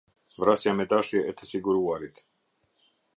Vrasja 0.43 0.73
me 0.77 0.87
dashje 0.93 1.21
e 1.31 1.35
të 1.41 1.49
siguruarit. 1.51 2.19